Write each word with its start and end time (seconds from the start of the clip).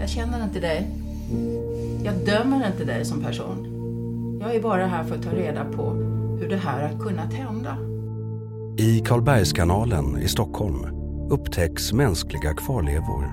Jag 0.00 0.08
känner 0.08 0.44
inte 0.44 0.60
dig. 0.60 0.90
Jag 2.04 2.14
dömer 2.26 2.66
inte 2.66 2.84
dig 2.84 3.04
som 3.04 3.20
person. 3.20 3.72
Jag 4.40 4.54
är 4.54 4.60
bara 4.60 4.86
här 4.86 5.04
för 5.04 5.14
att 5.14 5.22
ta 5.22 5.30
reda 5.30 5.64
på 5.64 5.90
hur 6.40 6.48
det 6.48 6.56
här 6.56 6.88
har 6.88 6.98
kunnat 6.98 7.32
hända. 7.32 7.76
I 8.78 9.00
Karlbergskanalen 9.00 10.18
i 10.22 10.28
Stockholm 10.28 10.86
upptäcks 11.30 11.92
mänskliga 11.92 12.54
kvarlevor. 12.54 13.32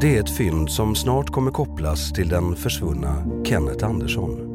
Det 0.00 0.16
är 0.16 0.20
ett 0.20 0.36
fynd 0.36 0.70
som 0.70 0.94
snart 0.94 1.30
kommer 1.30 1.50
kopplas 1.50 2.12
till 2.12 2.28
den 2.28 2.56
försvunna 2.56 3.24
Kenneth 3.44 3.86
Andersson. 3.86 4.48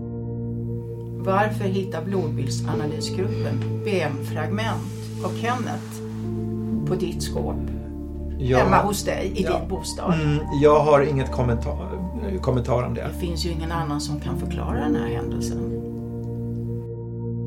Varför 1.26 1.64
hittar 1.64 2.06
blodbildsanalysgruppen 2.06 3.84
BM-fragment 3.86 5.24
av 5.24 5.30
Kenneth 5.42 6.02
på 6.88 6.96
ditt 6.96 7.24
skåp? 7.24 7.77
Ja. 8.40 8.58
Hemma 8.58 8.78
hos 8.82 9.04
dig 9.04 9.32
i 9.36 9.44
Ja. 9.44 9.60
din 9.60 9.70
bostad? 9.70 10.14
Mm, 10.14 10.40
jag 10.62 10.80
har 10.80 11.02
inget 11.02 11.32
kommentar, 11.32 11.90
kommentar 12.42 12.84
om 12.84 12.94
det. 12.94 13.02
Det 13.14 13.20
finns 13.26 13.46
ju 13.46 13.50
ingen 13.50 13.72
annan 13.72 14.02
som 14.02 14.20
kan 14.20 14.38
förklara 14.38 14.80
den 14.80 14.96
här 14.96 15.08
händelsen. 15.08 15.58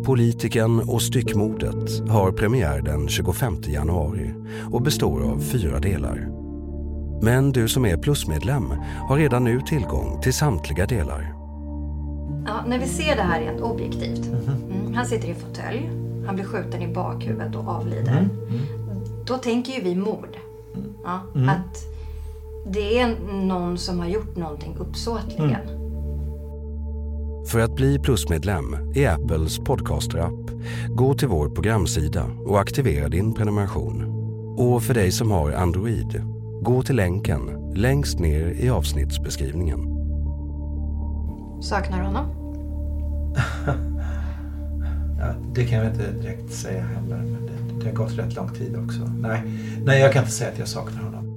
Politiken 0.04 0.80
och 0.80 1.02
styckmordet 1.02 2.08
har 2.08 2.32
premiär 2.32 2.82
den 2.82 3.08
25 3.08 3.56
januari 3.66 4.34
och 4.72 4.82
består 4.82 5.22
av 5.22 5.38
fyra 5.40 5.78
delar. 5.78 6.28
Men 7.22 7.52
du 7.52 7.68
som 7.68 7.84
är 7.86 7.96
plusmedlem 7.96 8.64
har 9.08 9.16
redan 9.16 9.44
nu 9.44 9.60
tillgång 9.60 10.20
till 10.22 10.34
samtliga 10.34 10.86
delar. 10.86 11.34
Ja, 12.46 12.54
när 12.66 12.78
vi 12.78 12.86
ser 12.86 13.16
det 13.16 13.22
här 13.22 13.40
rent 13.40 13.60
objektivt. 13.60 14.26
Mm, 14.26 14.94
han 14.94 15.06
sitter 15.06 15.28
i 15.28 15.34
fåtölj. 15.34 15.90
Han 16.26 16.34
blir 16.34 16.44
skjuten 16.44 16.82
i 16.82 16.94
bakhuvudet 16.94 17.56
och 17.56 17.68
avlider. 17.68 18.28
Då 19.26 19.34
tänker 19.36 19.72
ju 19.72 19.82
vi 19.82 19.94
mord. 19.94 20.36
Ja, 21.04 21.20
Att 21.48 21.84
det 22.66 22.98
är 22.98 23.16
någon 23.46 23.78
som 23.78 23.98
har 23.98 24.06
gjort 24.06 24.36
någonting 24.36 24.76
uppsåtligen. 24.78 25.56
För 27.46 27.60
att 27.60 27.74
bli 27.74 27.98
plusmedlem 27.98 28.92
i 28.94 29.06
Apples 29.06 29.58
podcaster-app, 29.58 30.50
gå 30.88 31.14
till 31.14 31.28
vår 31.28 31.48
programsida 31.48 32.24
och 32.46 32.60
aktivera 32.60 33.08
din 33.08 33.34
prenumeration. 33.34 34.04
Och 34.58 34.82
för 34.82 34.94
dig 34.94 35.12
som 35.12 35.30
har 35.30 35.52
Android, 35.52 36.22
gå 36.62 36.82
till 36.82 36.96
länken 36.96 37.72
längst 37.74 38.18
ner 38.18 38.46
i 38.46 38.70
avsnittsbeskrivningen. 38.70 39.80
Saknar 41.62 41.98
du 41.98 42.04
honom? 42.04 42.26
Ja, 45.22 45.34
det 45.54 45.64
kan 45.64 45.78
jag 45.78 45.86
inte 45.86 46.12
direkt 46.12 46.52
säga 46.52 46.82
heller, 46.82 47.16
men 47.16 47.46
det, 47.46 47.52
det 47.80 47.86
har 47.86 47.92
gått 47.92 48.18
rätt 48.18 48.36
lång 48.36 48.48
tid 48.48 48.76
också. 48.76 49.00
Nej, 49.18 49.42
nej, 49.84 50.00
jag 50.00 50.12
kan 50.12 50.22
inte 50.22 50.34
säga 50.34 50.50
att 50.50 50.58
jag 50.58 50.68
saknar 50.68 51.02
honom. 51.02 51.29